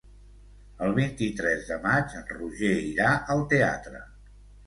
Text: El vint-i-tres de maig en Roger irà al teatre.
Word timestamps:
El 0.85 0.93
vint-i-tres 0.99 1.67
de 1.67 1.77
maig 1.83 2.15
en 2.21 2.25
Roger 2.39 2.73
irà 2.93 3.11
al 3.35 3.43
teatre. 3.55 4.01